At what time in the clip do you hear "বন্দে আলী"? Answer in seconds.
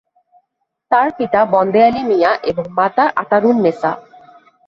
1.53-2.01